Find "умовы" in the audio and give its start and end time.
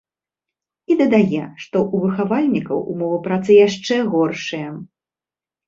2.95-3.21